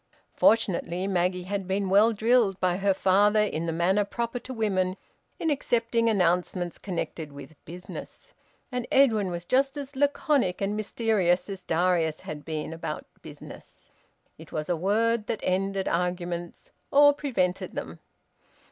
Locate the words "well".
1.87-2.11